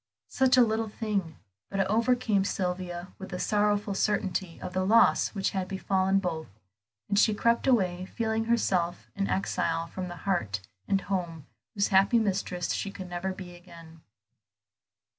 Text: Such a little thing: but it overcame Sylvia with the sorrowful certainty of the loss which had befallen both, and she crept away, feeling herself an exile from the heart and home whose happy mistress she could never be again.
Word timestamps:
Such 0.29 0.57
a 0.57 0.63
little 0.63 0.89
thing: 0.89 1.37
but 1.69 1.79
it 1.79 1.85
overcame 1.87 2.43
Sylvia 2.43 3.09
with 3.19 3.29
the 3.29 3.37
sorrowful 3.37 3.93
certainty 3.93 4.59
of 4.59 4.73
the 4.73 4.83
loss 4.83 5.35
which 5.35 5.51
had 5.51 5.67
befallen 5.67 6.17
both, 6.17 6.47
and 7.07 7.19
she 7.19 7.35
crept 7.35 7.67
away, 7.67 8.05
feeling 8.07 8.45
herself 8.45 9.11
an 9.15 9.27
exile 9.27 9.85
from 9.85 10.07
the 10.07 10.15
heart 10.25 10.61
and 10.87 11.01
home 11.01 11.45
whose 11.75 11.89
happy 11.89 12.17
mistress 12.17 12.73
she 12.73 12.89
could 12.89 13.09
never 13.09 13.31
be 13.31 13.53
again. 13.55 14.01